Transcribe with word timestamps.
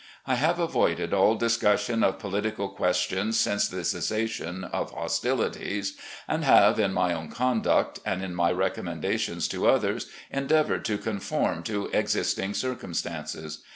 I 0.25 0.33
have 0.33 0.57
avoided 0.57 1.13
all 1.13 1.35
discussion 1.35 2.03
of 2.03 2.17
political 2.17 2.69
questions 2.69 3.39
since 3.39 3.67
the 3.67 3.83
cessation 3.83 4.63
of 4.63 4.89
hostilities, 4.91 5.95
and 6.27 6.43
have, 6.43 6.79
in 6.79 6.91
my 6.91 7.13
own 7.13 7.29
conduct, 7.29 7.99
and 8.03 8.23
in 8.23 8.33
my 8.33 8.51
recommendations 8.51 9.47
to 9.49 9.67
others, 9.67 10.07
endeavoured 10.31 10.85
to 10.85 10.97
conform 10.97 11.61
to 11.65 11.85
existing 11.93 12.55
circumstances. 12.55 13.61